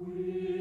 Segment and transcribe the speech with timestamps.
[0.00, 0.57] We.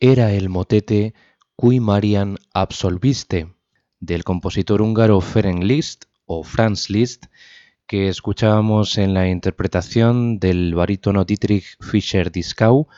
[0.00, 1.12] Era el motete
[1.56, 3.52] Cui Marian Absolviste
[4.00, 7.26] del compositor húngaro Ferenc Liszt o Franz Liszt
[7.86, 12.88] que escuchábamos en la interpretación del barítono Dietrich Fischer-Dieskau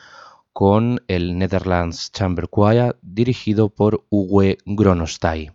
[0.53, 5.51] con el Netherlands Chamber Choir dirigido por Uwe Gronostai.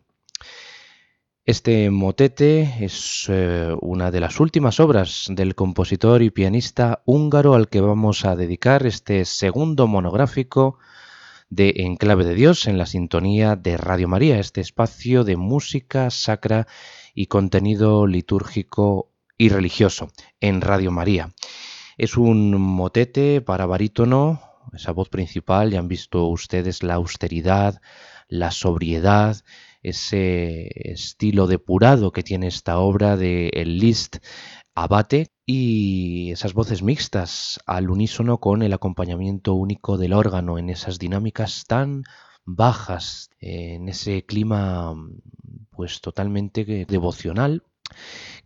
[1.47, 7.71] Este motete es eh, una de las últimas obras del compositor y pianista húngaro al
[7.71, 10.79] que vamos a dedicar este segundo monográfico
[11.51, 16.67] de Enclave de Dios en la sintonía de Radio María, este espacio de música sacra
[17.15, 20.11] y contenido litúrgico y religioso
[20.41, 21.31] en Radio María.
[21.97, 24.41] Es un motete para barítono,
[24.73, 27.81] esa voz principal, ya han visto ustedes la austeridad,
[28.29, 29.37] la sobriedad,
[29.83, 34.19] ese estilo depurado que tiene esta obra de Liszt
[34.81, 41.01] Abate y esas voces mixtas al unísono con el acompañamiento único del órgano en esas
[41.01, 42.05] dinámicas tan
[42.45, 44.95] bajas, en ese clima
[45.71, 47.65] pues totalmente devocional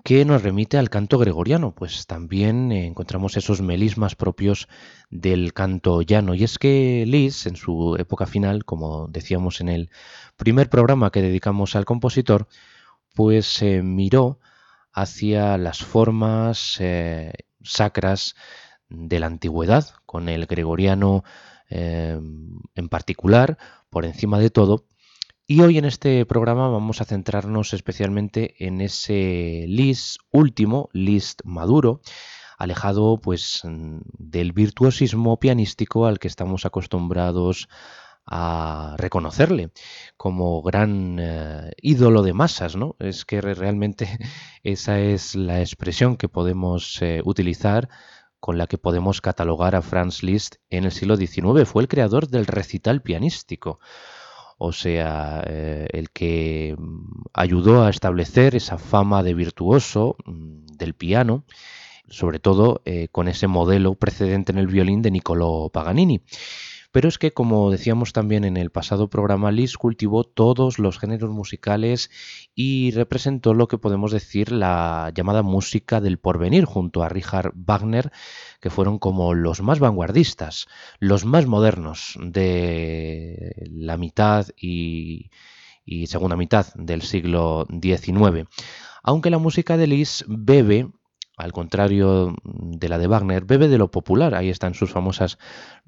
[0.05, 4.69] que nos remite al canto gregoriano, pues también encontramos esos melismas propios
[5.11, 6.34] del canto llano.
[6.34, 9.90] Y es que Lis, en su época final, como decíamos en el
[10.38, 12.49] primer programa que dedicamos al compositor,
[13.14, 14.38] pues se miró
[14.92, 18.34] hacia las formas eh, sacras
[18.88, 21.24] de la antigüedad, con el gregoriano
[21.70, 22.18] eh,
[22.74, 23.58] en particular,
[23.90, 24.86] por encima de todo,
[25.46, 32.00] y hoy en este programa vamos a centrarnos especialmente en ese list último, list maduro,
[32.56, 37.68] alejado pues del virtuosismo pianístico al que estamos acostumbrados
[38.26, 39.70] a reconocerle
[40.16, 42.96] como gran eh, ídolo de masas, ¿no?
[42.98, 44.19] Es que realmente
[44.62, 47.88] esa es la expresión que podemos eh, utilizar
[48.40, 51.69] con la que podemos catalogar a Franz Liszt en el siglo XIX.
[51.69, 53.78] Fue el creador del recital pianístico
[54.58, 60.94] o sea, eh, el que mm, ayudó a establecer esa fama de virtuoso mm, del
[60.94, 61.44] piano,
[62.08, 66.20] sobre todo con ese modelo precedente en el violín de Niccolò Paganini.
[66.92, 71.30] Pero es que, como decíamos también en el pasado programa, Liszt cultivó todos los géneros
[71.30, 72.10] musicales
[72.54, 78.12] y representó lo que podemos decir la llamada música del porvenir junto a Richard Wagner,
[78.60, 80.66] que fueron como los más vanguardistas,
[80.98, 85.30] los más modernos de la mitad y,
[86.04, 88.46] segunda mitad del siglo XIX.
[89.02, 90.90] Aunque la música de Liszt bebe
[91.43, 94.34] al contrario de la de Wagner, bebe de lo popular.
[94.34, 95.39] Ahí están sus famosas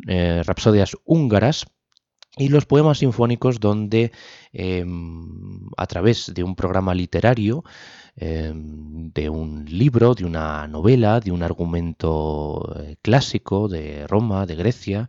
[0.09, 1.67] eh, rapsodias húngaras,
[2.37, 4.11] y los poemas sinfónicos donde
[4.53, 7.63] em, a través de un programa literario,
[8.17, 14.57] em, de un libro, de una novela, de un argumento eh, clásico de Roma, de
[14.57, 15.09] Grecia,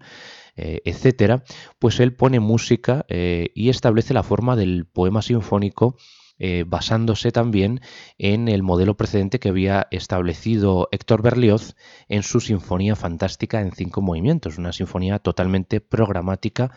[0.55, 1.43] eh, etcétera,
[1.79, 5.97] pues él pone música y establece la forma del poema sinfónico
[6.37, 7.81] eh, basándose también
[8.17, 11.75] en el modelo precedente que había establecido Héctor Berlioz
[12.09, 16.71] en su Sinfonía Fantástica en cinco movimientos, una sinfonía totalmente programática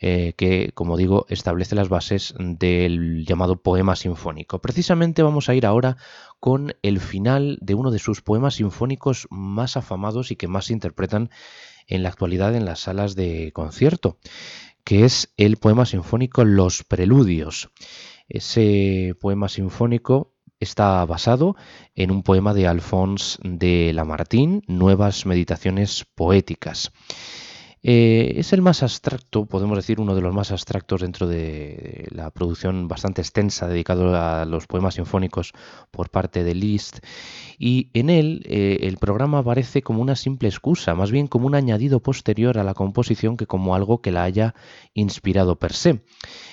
[0.00, 4.60] eh, que, como digo, establece las bases del llamado poema sinfónico.
[4.60, 5.96] Precisamente vamos a ir ahora
[6.38, 10.72] con el final de uno de sus poemas sinfónicos más afamados y que más se
[10.72, 11.30] interpretan
[11.88, 14.18] en la actualidad en las salas de concierto,
[14.84, 17.70] que es el poema sinfónico Los Preludios.
[18.28, 21.56] Ese poema sinfónico está basado
[21.94, 26.92] en un poema de Alphonse de Lamartine, Nuevas Meditaciones Poéticas.
[27.82, 32.30] Eh, es el más abstracto, podemos decir, uno de los más abstractos dentro de la
[32.30, 35.52] producción bastante extensa dedicado a los poemas sinfónicos
[35.92, 36.98] por parte de Liszt.
[37.56, 41.54] Y en él eh, el programa aparece como una simple excusa, más bien como un
[41.54, 44.54] añadido posterior a la composición que como algo que la haya
[44.94, 46.02] inspirado per se.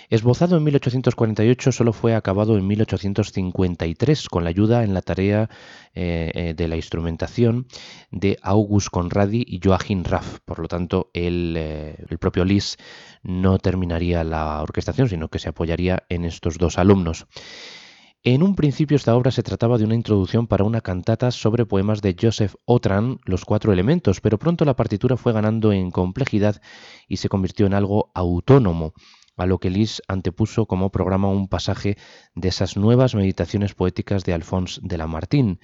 [0.09, 5.49] Esbozado en 1848, solo fue acabado en 1853 con la ayuda en la tarea
[5.93, 7.67] eh, eh, de la instrumentación
[8.11, 10.39] de August Conradi y Joachim Raff.
[10.45, 12.79] Por lo tanto, el, eh, el propio Liszt
[13.23, 17.25] no terminaría la orquestación, sino que se apoyaría en estos dos alumnos.
[18.23, 22.01] En un principio esta obra se trataba de una introducción para una cantata sobre poemas
[22.01, 26.59] de Joseph Otran, Los Cuatro Elementos, pero pronto la partitura fue ganando en complejidad
[27.07, 28.93] y se convirtió en algo autónomo
[29.37, 31.97] a lo que Lis antepuso como programa un pasaje
[32.35, 35.59] de esas nuevas meditaciones poéticas de Alphonse de Lamartine,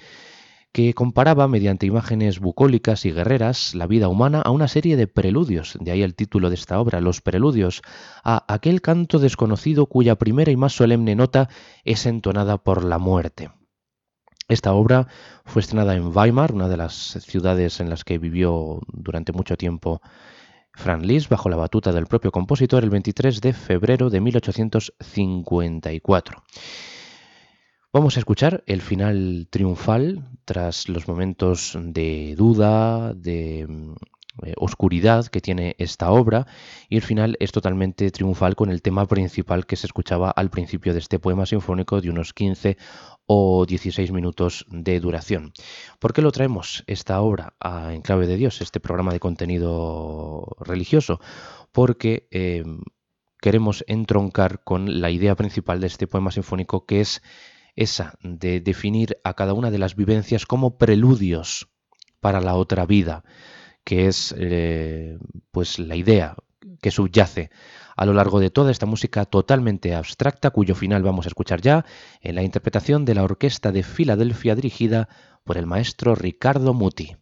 [0.71, 5.77] que comparaba mediante imágenes bucólicas y guerreras la vida humana a una serie de preludios,
[5.81, 7.81] de ahí el título de esta obra, Los Preludios,
[8.23, 11.49] a aquel canto desconocido cuya primera y más solemne nota
[11.83, 13.51] es entonada por la muerte.
[14.47, 15.07] Esta obra
[15.45, 20.01] fue estrenada en Weimar, una de las ciudades en las que vivió durante mucho tiempo
[20.73, 26.43] Franz bajo la batuta del propio compositor el 23 de febrero de 1854.
[27.93, 33.93] Vamos a escuchar el final triunfal tras los momentos de duda, de mm,
[34.43, 36.47] eh, oscuridad que tiene esta obra
[36.87, 40.93] y el final es totalmente triunfal con el tema principal que se escuchaba al principio
[40.93, 42.77] de este poema sinfónico de unos 15
[43.25, 45.53] o 16 minutos de duración.
[45.99, 50.55] ¿Por qué lo traemos esta obra a En Clave de Dios, este programa de contenido
[50.59, 51.19] religioso?
[51.71, 52.63] Porque eh,
[53.39, 57.21] queremos entroncar con la idea principal de este poema sinfónico que es
[57.75, 61.69] esa de definir a cada una de las vivencias como preludios
[62.19, 63.23] para la otra vida
[63.83, 65.17] que es eh,
[65.51, 66.35] pues la idea
[66.81, 67.49] que subyace
[68.01, 71.85] a lo largo de toda esta música totalmente abstracta, cuyo final vamos a escuchar ya
[72.21, 75.07] en la interpretación de la Orquesta de Filadelfia dirigida
[75.43, 77.17] por el maestro Ricardo Muti.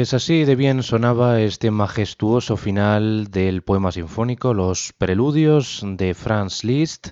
[0.00, 6.64] Pues así de bien sonaba este majestuoso final del poema sinfónico Los Preludios de Franz
[6.64, 7.08] Liszt,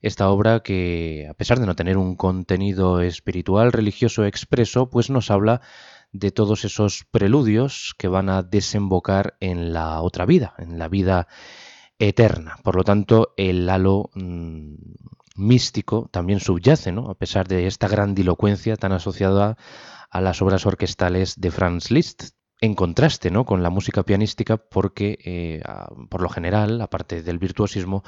[0.00, 5.30] esta obra que, a pesar de no tener un contenido espiritual religioso expreso, pues nos
[5.30, 5.60] habla
[6.10, 11.28] de todos esos preludios que van a desembocar en la otra vida, en la vida
[11.98, 12.56] eterna.
[12.64, 14.76] Por lo tanto, el halo mm,
[15.36, 17.10] místico también subyace, ¿no?
[17.10, 19.58] A pesar de esta grandilocuencia tan asociada
[20.10, 23.44] a las obras orquestales de Franz Liszt, en contraste ¿no?
[23.44, 25.62] con la música pianística, porque eh,
[26.08, 28.02] por lo general, aparte del virtuosismo,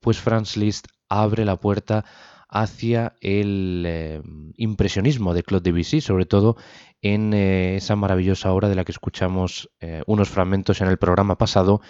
[0.00, 2.04] pues Franz Liszt abre la puerta
[2.48, 4.22] hacia el eh,
[4.56, 6.56] impresionismo de Claude Debussy, sobre todo
[7.00, 9.70] en eh, esa maravillosa obra de la que escuchamos
[10.06, 11.80] unos fragmentos en el programa pasado,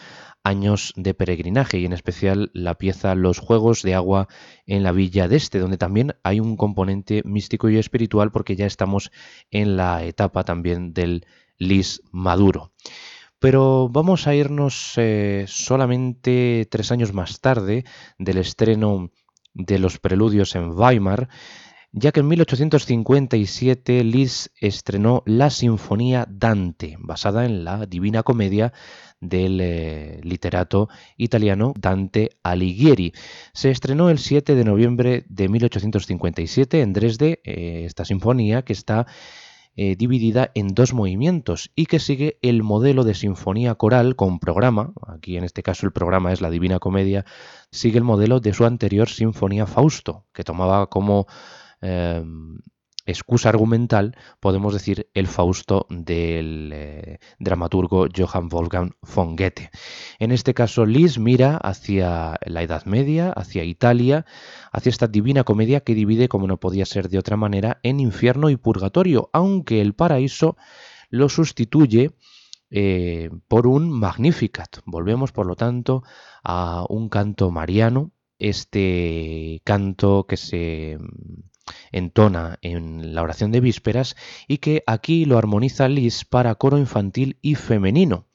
[0.45, 4.29] años de peregrinaje y en especial la pieza Los Juegos de Agua
[4.67, 8.67] en la Villa de Este, donde también hay un componente místico y espiritual porque ya
[8.67, 9.11] estamos
[9.51, 11.27] en la etapa también del
[11.59, 12.73] Lis maduro.
[13.39, 17.85] Pero vamos a irnos eh, solamente tres años más tarde
[18.19, 19.11] del estreno
[19.55, 21.29] de los preludios en Weimar,
[21.97, 28.73] ya que en 1857 Lis estrenó la Sinfonía Dante, basada en la Divina Comedia
[29.21, 33.13] del eh, literato italiano Dante Alighieri.
[33.53, 39.07] Se estrenó el 7 de noviembre de 1857 en Dresde eh, esta sinfonía que está
[39.77, 44.93] eh, dividida en dos movimientos y que sigue el modelo de sinfonía coral con programa,
[45.07, 47.25] aquí en este caso el programa es la Divina Comedia,
[47.71, 51.29] sigue el modelo de su anterior Sinfonía Fausto, que tomaba como
[53.07, 59.71] excusa argumental, podemos decir el Fausto del eh, dramaturgo Johann Wolfgang von Goethe.
[60.19, 64.25] En este caso, Lis mira hacia la Edad Media, hacia Italia,
[64.73, 68.49] hacia esta divina comedia que divide, como no podía ser de otra manera, en infierno
[68.49, 70.57] y purgatorio, aunque el paraíso
[71.11, 72.13] lo sustituye
[72.71, 74.79] eh, por un Magnificat.
[74.87, 76.03] Volvemos, por lo tanto,
[76.43, 80.99] a un canto mariano, este canto que se
[81.93, 84.17] entona en la oración de vísperas
[84.49, 88.27] y que aquí lo armoniza Lis para coro infantil y femenino.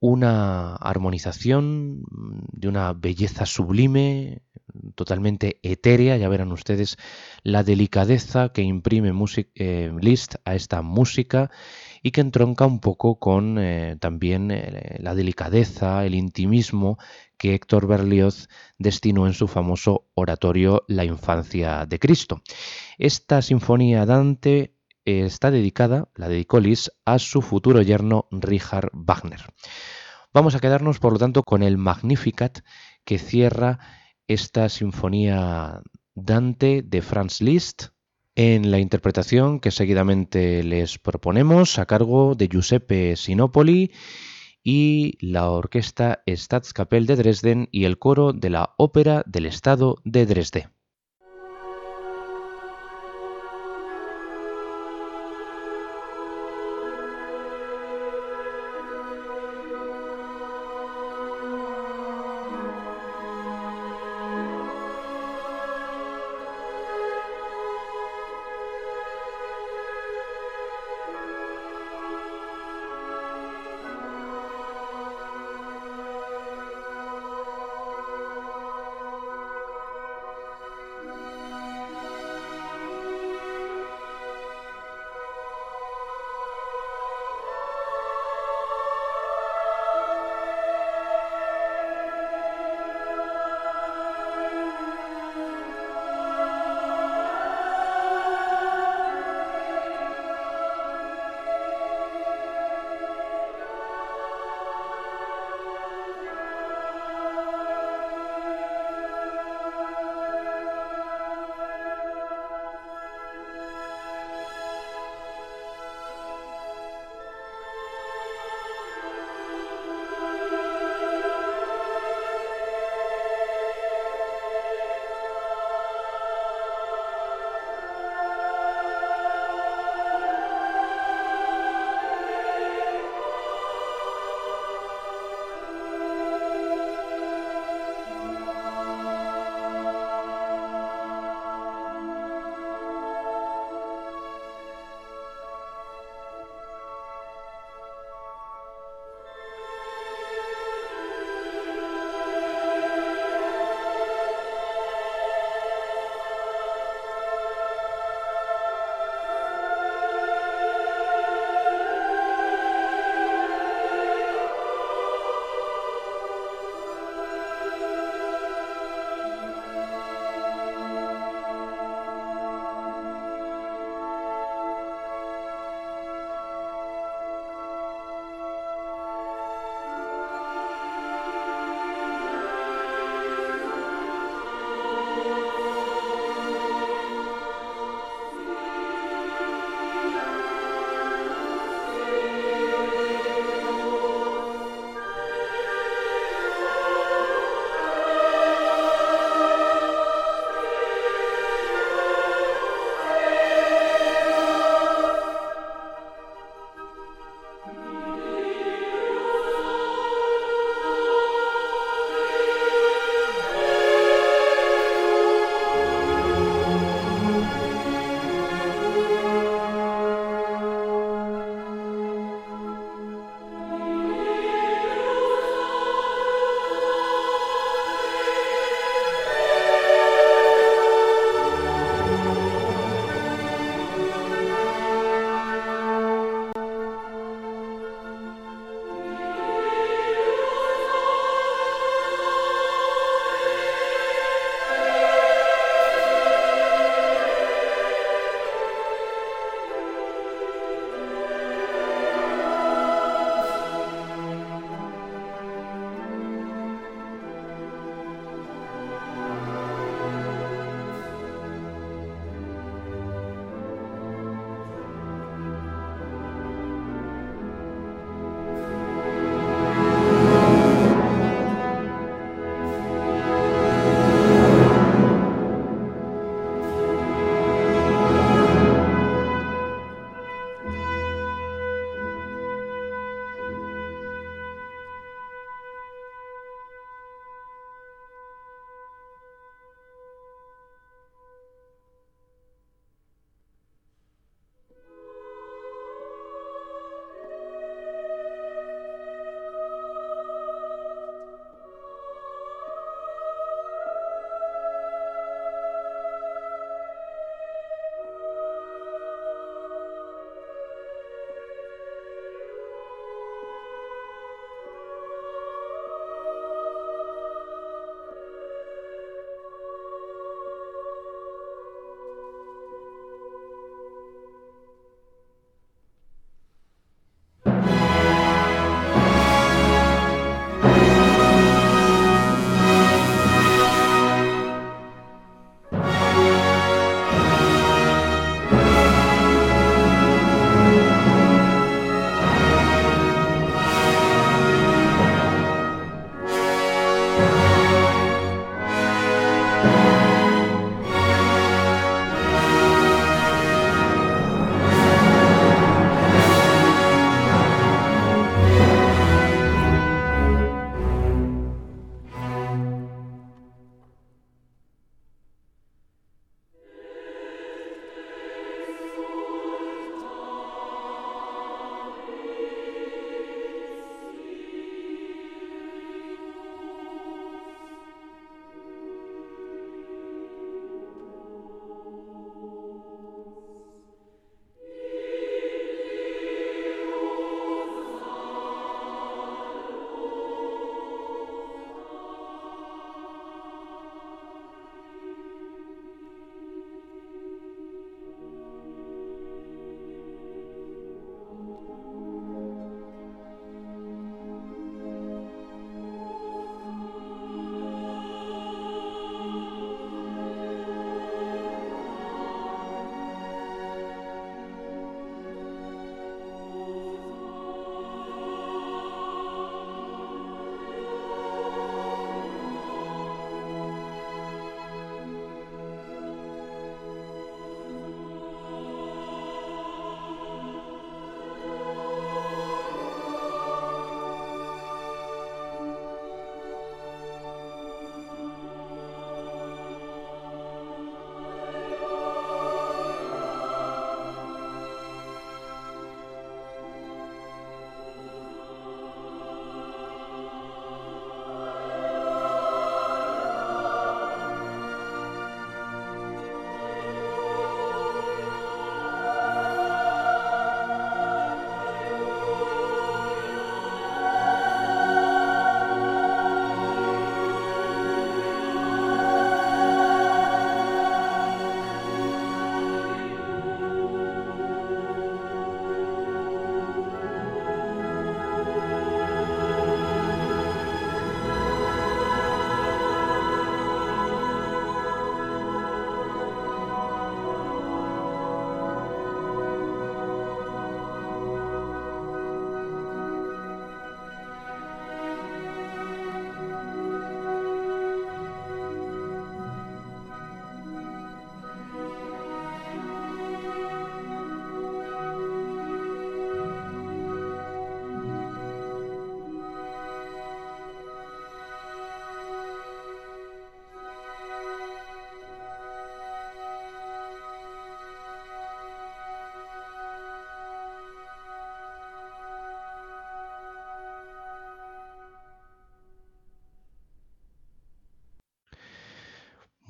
[0.00, 2.04] Una armonización
[2.52, 4.42] de una belleza sublime,
[4.94, 6.98] totalmente etérea, ya verán ustedes
[7.42, 9.12] la delicadeza que imprime
[9.56, 11.50] eh, Liszt a esta música
[12.02, 16.98] y que entronca un poco con eh, también eh, la delicadeza, el intimismo
[17.36, 22.42] que Héctor Berlioz destinó en su famoso oratorio La infancia de Cristo.
[22.98, 29.40] Esta sinfonía Dante está dedicada, la dedicó Lis, a su futuro yerno Richard Wagner.
[30.34, 32.60] Vamos a quedarnos, por lo tanto, con el Magnificat
[33.04, 33.78] que cierra
[34.26, 35.80] esta sinfonía
[36.14, 37.88] Dante de Franz Liszt
[38.38, 43.90] en la interpretación que seguidamente les proponemos a cargo de Giuseppe Sinopoli
[44.62, 50.24] y la orquesta Staatskapelle de Dresden y el coro de la Ópera del Estado de
[50.24, 50.68] Dresde.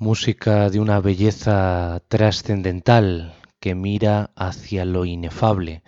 [0.09, 5.83] Música de una belleza trascendental que mira hacia lo inefable.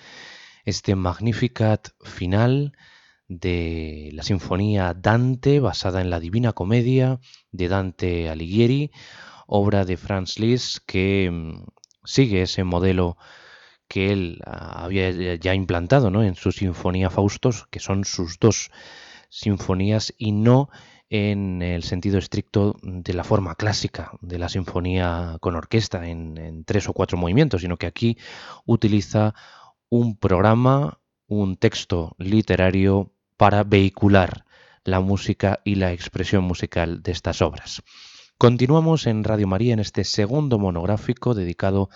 [0.64, 2.78] Este Magnificat final
[3.28, 7.20] de la sinfonía Dante, basada en la Divina Comedia
[7.52, 8.92] de Dante Alighieri,
[9.48, 11.66] obra de Franz Liszt que mm,
[12.04, 13.18] sigue ese modelo
[13.88, 16.22] que él había ya implantado ¿no?
[16.24, 18.70] en su Sinfonía Faustos, que son sus dos
[19.30, 20.70] sinfonías y no
[21.12, 26.88] en el sentido estricto de la forma clásica de la sinfonía con orquesta en, tres
[26.88, 28.18] o cuatro movimientos, sino que aquí
[28.66, 29.36] utiliza
[29.90, 34.46] un programa, un texto literario para vehicular
[34.86, 37.84] la música y la expresión musical de estas obras.
[38.38, 41.90] Continuamos en Radio María en este segundo monográfico dedicado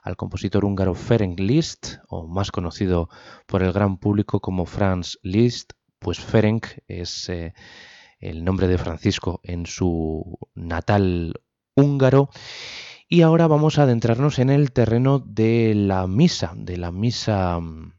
[0.00, 3.08] al compositor húngaro Ferenc Liszt, o más conocido
[3.46, 7.52] por el gran público como Franz Liszt, pues Ferenc es eh,
[8.20, 11.40] el nombre de Francisco en su natal
[11.74, 12.30] húngaro.
[13.08, 17.94] Y ahora vamos a adentrarnos en el terreno de la misa, de la misa mm,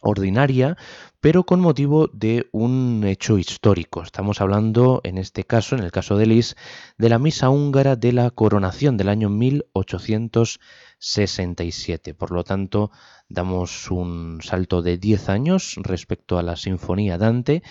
[0.00, 0.78] ordinaria,
[1.20, 4.02] pero con motivo de un hecho histórico.
[4.02, 6.56] Estamos hablando, en este caso, en el caso de Lis,
[6.96, 12.14] de la misa húngara de la coronación del año 1867.
[12.14, 12.90] Por lo tanto,
[13.28, 17.62] damos un salto de 10 años respecto a la Sinfonía Dante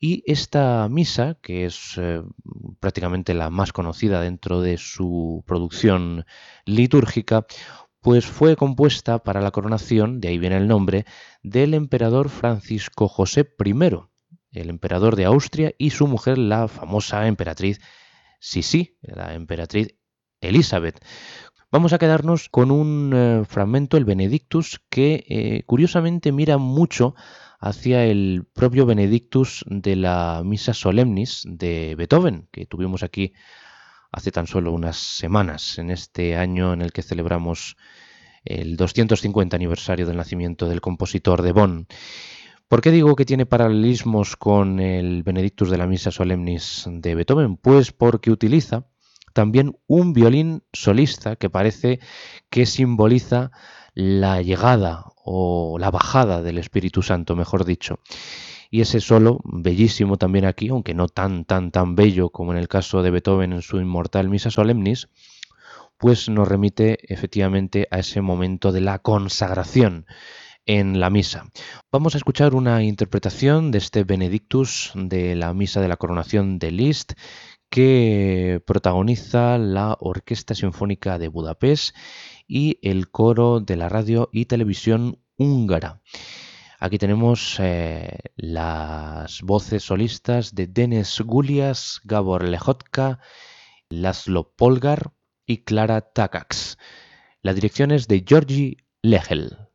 [0.00, 2.22] y esta misa, que es eh,
[2.80, 6.26] prácticamente la más conocida dentro de su producción
[6.64, 7.46] litúrgica,
[8.00, 11.06] pues fue compuesta para la coronación, de ahí viene el nombre,
[11.42, 13.72] del emperador Francisco José I,
[14.52, 17.80] el emperador de Austria, y su mujer, la famosa emperatriz
[18.38, 19.96] Sisi, la emperatriz
[20.40, 21.04] Elizabeth.
[21.72, 27.16] Vamos a quedarnos con un eh, fragmento, el Benedictus, que eh, curiosamente mira mucho
[27.60, 33.32] hacia el propio Benedictus de la Misa Solemnis de Beethoven, que tuvimos aquí
[34.12, 37.76] hace tan solo unas semanas, en este año en el que celebramos
[38.44, 41.86] el 250 aniversario del nacimiento del compositor de Bonn.
[42.68, 47.56] ¿Por qué digo que tiene paralelismos con el Benedictus de la Misa Solemnis de Beethoven?
[47.56, 48.86] Pues porque utiliza
[49.32, 52.00] también un violín solista que parece
[52.50, 53.50] que simboliza
[53.94, 57.98] la llegada o la bajada del Espíritu Santo, mejor dicho.
[58.70, 62.68] Y ese solo, bellísimo también aquí, aunque no tan, tan, tan bello como en el
[62.68, 65.08] caso de Beethoven en su inmortal Misa Solemnis,
[65.98, 70.06] pues nos remite efectivamente a ese momento de la consagración
[70.64, 71.46] en la misa.
[71.90, 76.70] Vamos a escuchar una interpretación de este Benedictus de la misa de la coronación de
[76.70, 77.12] Liszt
[77.76, 81.94] que protagoniza la Orquesta Sinfónica de Budapest
[82.48, 86.00] y el coro de la radio y televisión húngara.
[86.80, 93.20] Aquí tenemos eh, las voces solistas de Denis Gulias, Gabor Lehotka,
[93.90, 95.12] Laszlo Polgar
[95.44, 96.78] y Clara Takacs.
[97.42, 99.65] La dirección es de Georgi Lehel.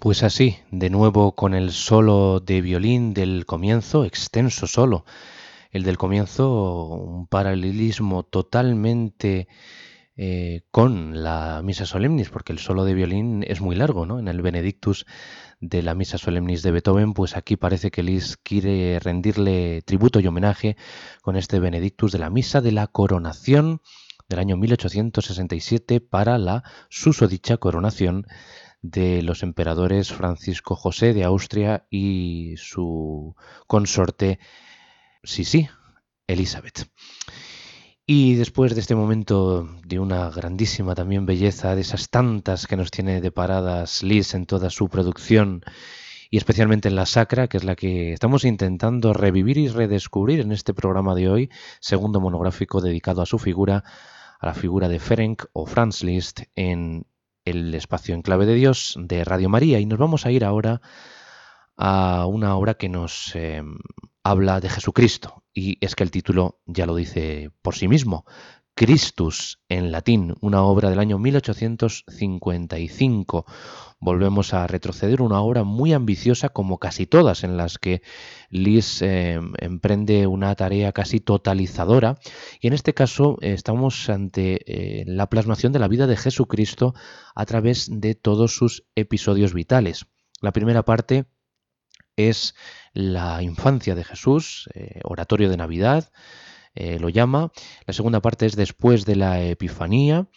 [0.00, 5.04] Pues así, de nuevo con el solo de violín del comienzo, extenso solo.
[5.72, 9.46] El del comienzo, un paralelismo totalmente
[10.16, 14.18] eh, con la Misa Solemnis, porque el solo de violín es muy largo, ¿no?
[14.18, 15.04] En el Benedictus
[15.60, 20.26] de la Misa Solemnis de Beethoven, pues aquí parece que Lis quiere rendirle tributo y
[20.26, 20.78] homenaje
[21.20, 23.82] con este Benedictus de la Misa de la Coronación
[24.30, 28.26] del año 1867 para la susodicha coronación
[28.82, 33.34] de los emperadores Francisco José de Austria y su
[33.66, 34.38] consorte
[35.22, 35.68] Sisi,
[36.26, 36.88] Elizabeth.
[38.06, 42.90] Y después de este momento de una grandísima también belleza, de esas tantas que nos
[42.90, 45.62] tiene deparadas Liz en toda su producción,
[46.30, 50.52] y especialmente en la sacra, que es la que estamos intentando revivir y redescubrir en
[50.52, 51.50] este programa de hoy,
[51.80, 53.84] segundo monográfico dedicado a su figura,
[54.38, 57.06] a la figura de Ferenc o Franz Liszt en
[57.44, 59.80] el espacio en clave de Dios de Radio María.
[59.80, 60.80] Y nos vamos a ir ahora
[61.76, 63.62] a una obra que nos eh,
[64.22, 65.42] habla de Jesucristo.
[65.52, 68.24] Y es que el título ya lo dice por sí mismo,
[68.80, 73.44] Christus en latín, una obra del año 1855,
[73.98, 78.00] volvemos a retroceder una obra muy ambiciosa como casi todas en las que
[78.48, 82.18] Lis eh, emprende una tarea casi totalizadora
[82.58, 86.94] y en este caso eh, estamos ante eh, la plasmación de la vida de Jesucristo
[87.34, 90.06] a través de todos sus episodios vitales.
[90.40, 91.26] La primera parte
[92.16, 92.54] es
[92.94, 94.70] la infancia de Jesús,
[95.04, 96.10] oratorio de Navidad,
[96.74, 97.52] lo llama.
[97.86, 100.28] La segunda parte es después de la Epifanía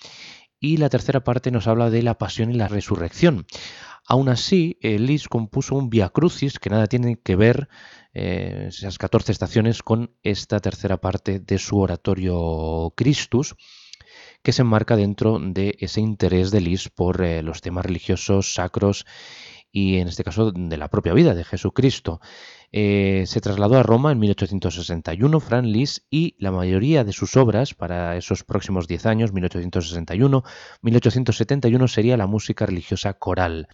[0.60, 3.46] y la tercera parte nos habla de la pasión y la resurrección.
[4.06, 7.70] Aún así, Lis compuso un Via Crucis que nada tiene que ver
[8.14, 13.56] eh, esas 14 estaciones con esta tercera parte de su oratorio Christus
[14.44, 19.06] que se enmarca dentro de ese interés de Lis por eh, los temas religiosos, sacros
[19.76, 22.22] y en este caso de la propia vida de Jesucristo.
[22.72, 27.74] Eh, se trasladó a Roma en 1861, Fran Lis, y la mayoría de sus obras
[27.74, 33.68] para esos próximos 10 años, 1861-1871, sería la música religiosa coral.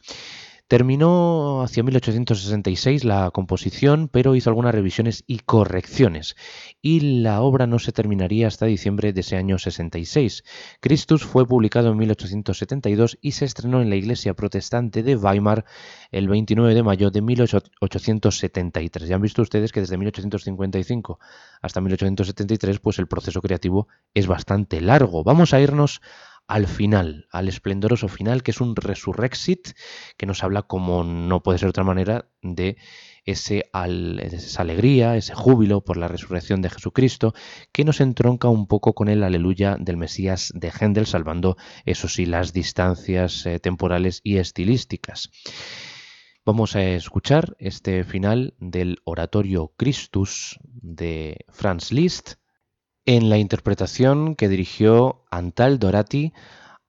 [0.70, 6.36] Terminó hacia 1866 la composición, pero hizo algunas revisiones y correcciones,
[6.80, 10.43] y la obra no se terminaría hasta diciembre de ese año 66.
[10.80, 15.65] Christus fue publicado en 1872 y se estrenó en la iglesia protestante de Weimar
[16.11, 19.09] el 29 de mayo de 1873.
[19.09, 21.20] Ya han visto ustedes que desde 1855
[21.63, 25.99] hasta 1873 pues el proceso creativo es bastante largo.Amos a irnos
[26.49, 29.69] al final, al esplendoroso final, que es un resurrexit,
[30.17, 32.75] que nos habla, como no puede ser de otra manera, de
[33.23, 37.35] ese esa alegría, ese júbilo por la resurrección de Jesucristo,
[37.71, 42.25] que nos entronca un poco con el aleluya del Mesías de Händel, salvando, eso sí,
[42.25, 45.29] las distancias eh, temporales y estilísticas.
[46.45, 52.39] Vamos a escuchar este final del oratorio Christus de Franz Liszt,
[53.05, 56.33] en la interpretación que dirigió Antal Dorati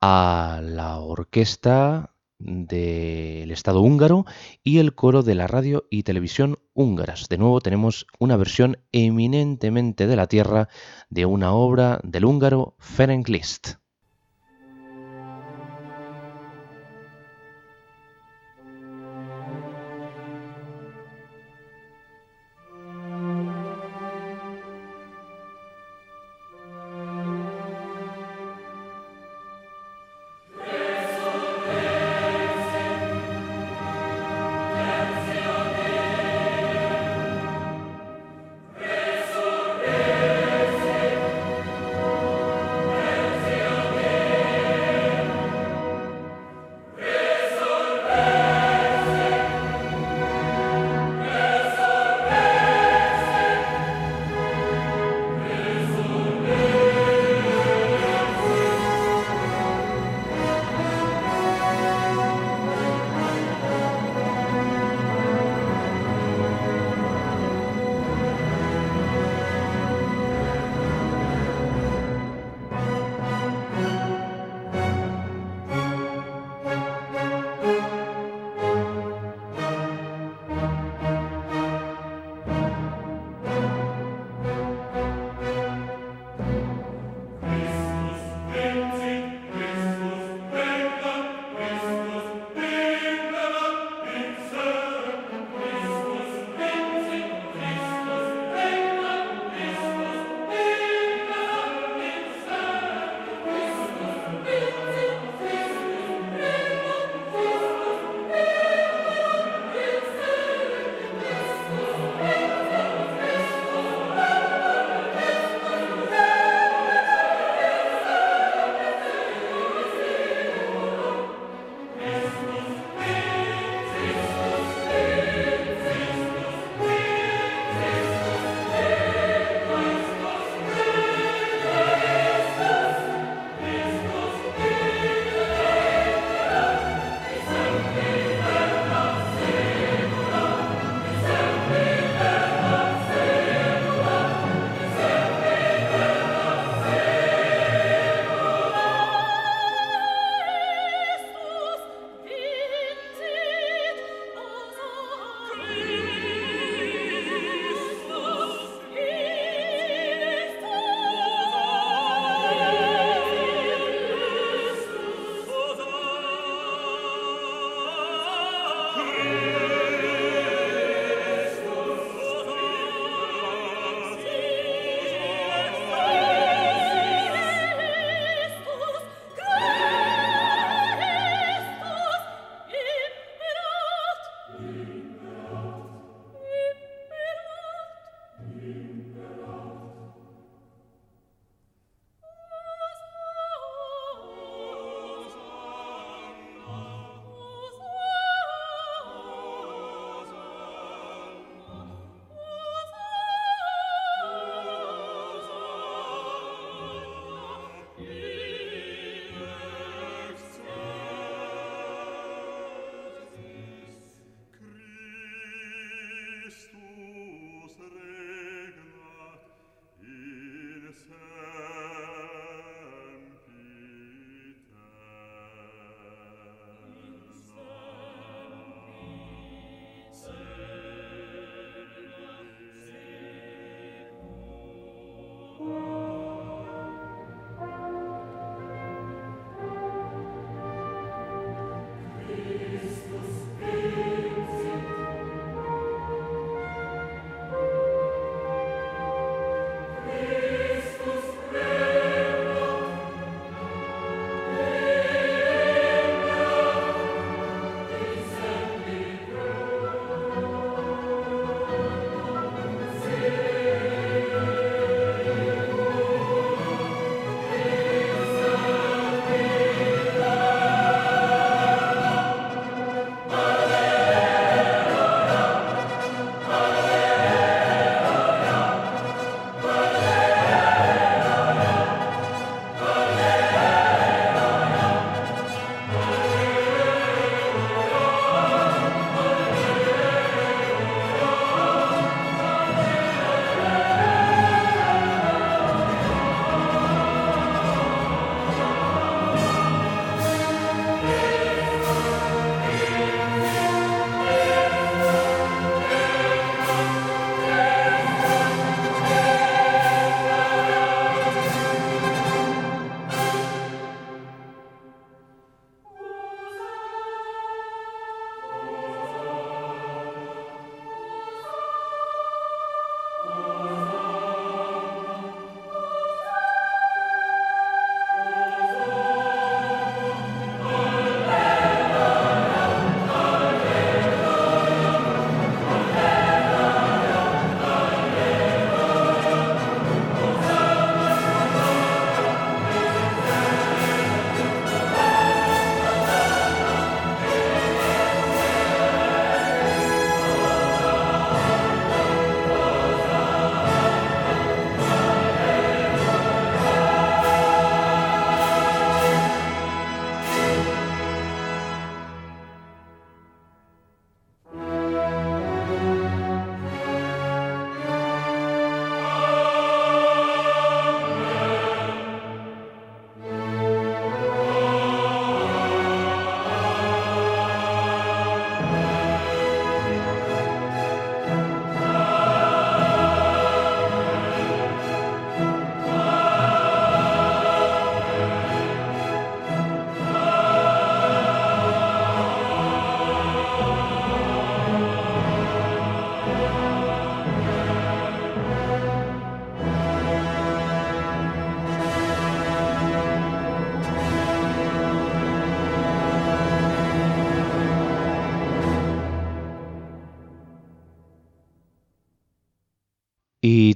[0.00, 4.24] a la orquesta del Estado húngaro
[4.64, 7.28] y el coro de la radio y televisión húngaras.
[7.28, 10.68] De nuevo tenemos una versión eminentemente de la tierra
[11.10, 13.79] de una obra del húngaro Ferenc Liszt.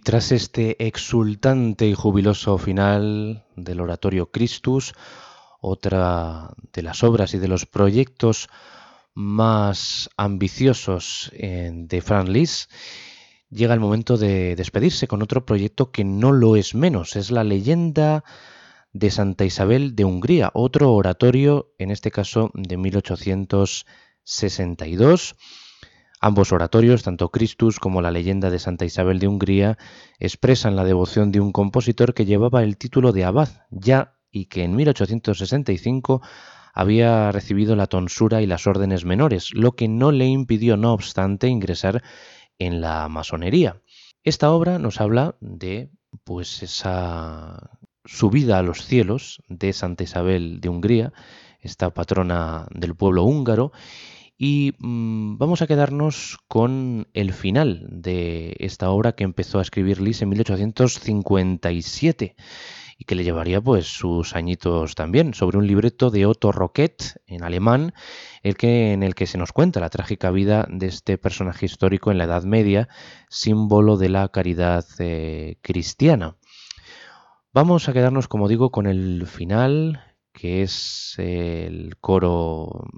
[0.04, 4.92] Tras este exultante y jubiloso final del oratorio Christus,
[5.60, 8.50] otra de las obras y de los proyectos
[9.14, 12.70] más ambiciosos eh, de Franz Liszt,
[13.48, 17.42] llega el momento de despedirse con otro proyecto que no lo es menos, es la
[17.42, 18.24] leyenda
[18.92, 25.36] de Santa Isabel de Hungría, otro oratorio, en este caso de 1862,
[26.26, 29.76] Ambos oratorios, tanto Christus como la leyenda de Santa Isabel de Hungría,
[30.18, 34.64] expresan la devoción de un compositor que llevaba el título de abad ya y que
[34.64, 36.22] en 1865
[36.72, 41.48] había recibido la tonsura y las órdenes menores, lo que no le impidió, no obstante,
[41.48, 42.02] ingresar
[42.58, 43.82] en la masonería.
[44.22, 45.90] Esta obra nos habla de
[46.24, 51.12] pues esa subida a los cielos de Santa Isabel de Hungría,
[51.60, 53.72] esta patrona del pueblo húngaro,
[54.36, 60.00] y mm, vamos a quedarnos con el final de esta obra que empezó a escribir
[60.00, 62.36] Lis en 1857
[62.98, 67.42] y que le llevaría pues sus añitos también, sobre un libreto de Otto Roquet en
[67.42, 67.92] alemán,
[68.42, 72.10] el que, en el que se nos cuenta la trágica vida de este personaje histórico
[72.10, 72.88] en la Edad Media,
[73.28, 76.36] símbolo de la caridad eh, cristiana.
[77.52, 82.88] Vamos a quedarnos, como digo, con el final que es el coro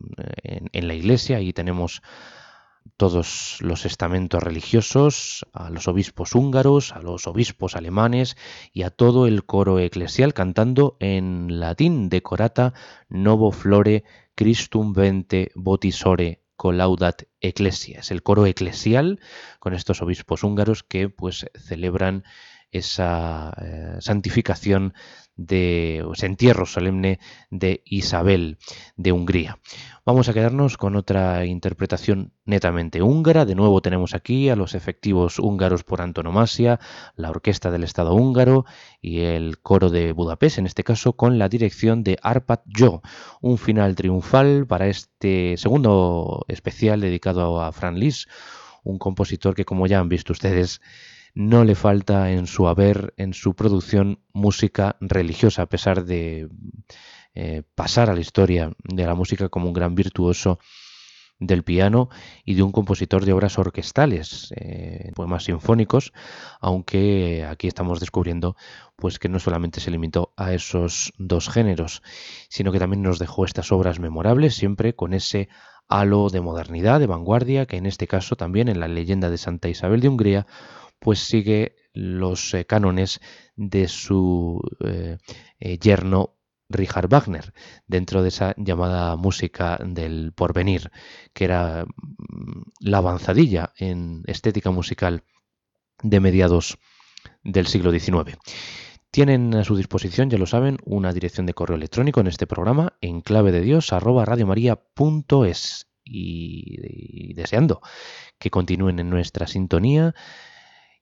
[0.43, 1.37] eh, en, la iglesia.
[1.37, 2.03] Ahí tenemos
[2.97, 8.37] todos los estamentos religiosos, a los obispos húngaros, a los obispos alemanes
[8.72, 12.72] y a todo el coro eclesial cantando en latín decorata
[13.09, 18.01] Novo Flore Christum Vente Botisore Colaudat Ecclesia.
[18.01, 19.20] Es el coro eclesial
[19.61, 22.24] con estos obispos húngaros que pues celebran
[22.71, 24.95] esa eh, santificación
[25.37, 28.59] de ese entierro solemne de Isabel
[28.97, 29.59] de Hungría.
[30.05, 33.45] Vamos a quedarnos con otra interpretación netamente húngara.
[33.45, 36.81] De nuevo tenemos aquí a los efectivos húngaros por antonomasia,
[37.17, 38.64] la Orquesta del Estado húngaro
[39.01, 43.03] y el coro de Budapest, en este caso con la dirección de Arpad Jo.
[43.41, 48.27] Un final triunfal para este segundo especial dedicado a Fran Lis,
[48.85, 50.81] un compositor que como ya han visto ustedes
[51.37, 56.49] no le falta en su haber, en su producción, música religiosa, a pesar de
[57.34, 60.59] eh, pasar a la historia de la música como un gran virtuoso
[61.39, 62.09] del piano
[62.47, 66.14] y de un compositor de obras orquestales, eh, poemas sinfónicos,
[66.59, 68.57] aunque aquí estamos descubriendo
[68.97, 72.03] pues que no solamente se limitó a esos dos géneros,
[72.49, 75.51] sino que también nos dejó estas obras memorables, siempre con ese
[75.87, 79.68] halo de modernidad, de vanguardia, que en este caso también en la leyenda de Santa
[79.68, 80.47] Isabel de Hungría
[80.99, 83.21] pues sigue los eh, cánones
[83.57, 85.19] de su eh,
[85.59, 86.37] eh, yerno
[86.69, 87.53] Richard Wagner,
[87.87, 90.91] dentro de esa llamada música del porvenir,
[91.33, 95.23] que era mm, la avanzadilla en estética musical
[96.03, 96.79] de mediados
[97.43, 98.37] del siglo XIX.
[99.11, 102.95] Tienen a su disposición, ya lo saben, una dirección de correo electrónico en este programa
[103.01, 103.93] en clave de Dios
[106.05, 107.81] y, y deseando
[108.39, 110.15] que continúen en nuestra sintonía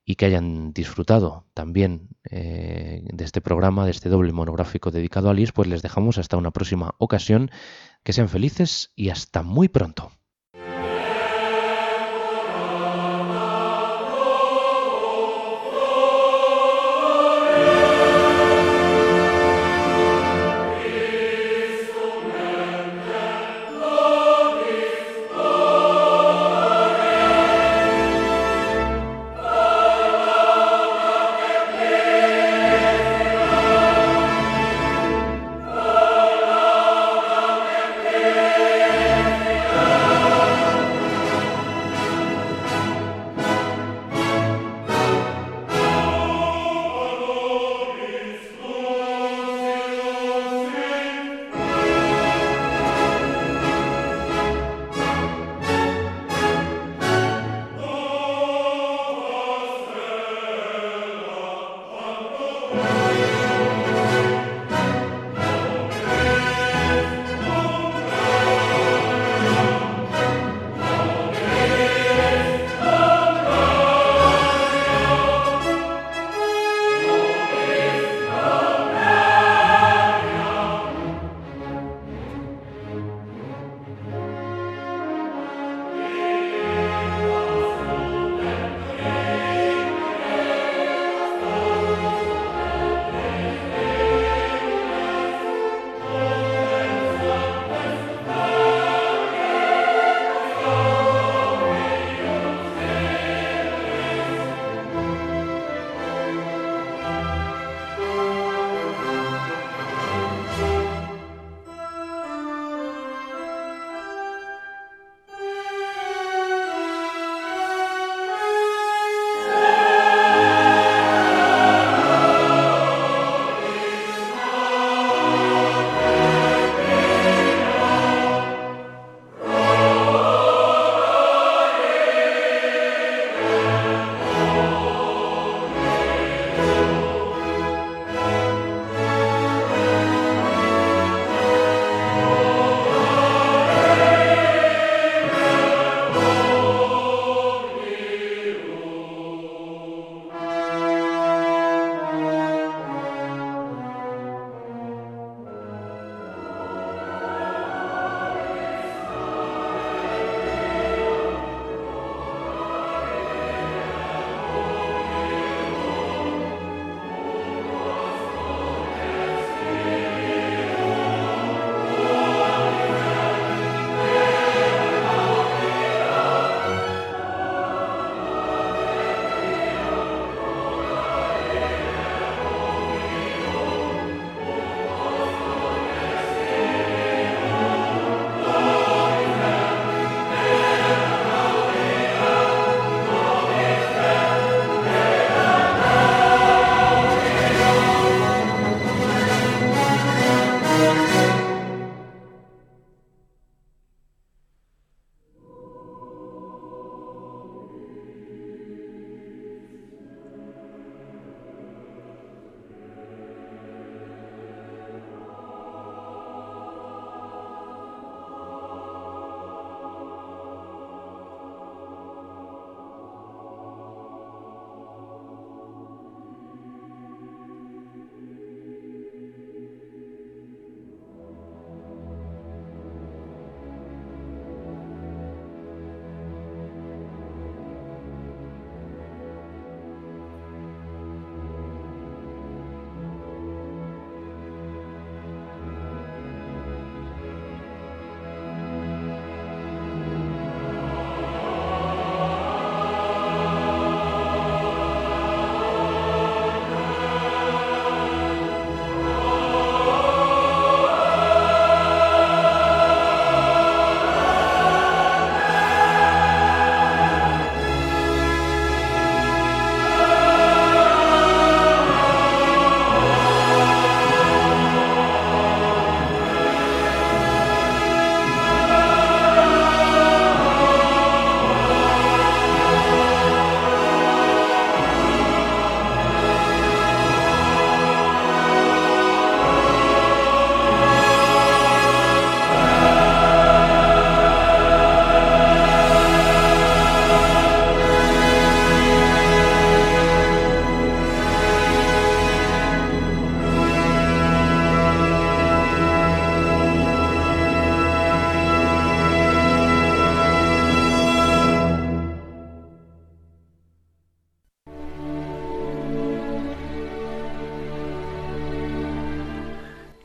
[0.05, 5.35] y que hayan disfrutado también eh, de este programa, de este doble monográfico dedicado a
[5.35, 7.51] Liz, pues les dejamos hasta una próxima ocasión.
[8.03, 10.13] Que sean felices y hasta muy pronto.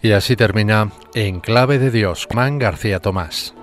[0.09, 3.53] Y así termina En Clave de Dios, Man García Tomás.